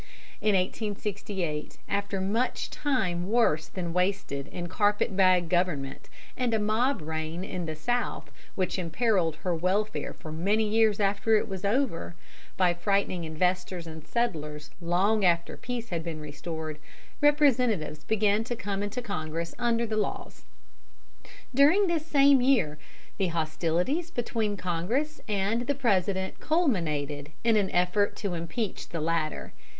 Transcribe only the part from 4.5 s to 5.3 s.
carpet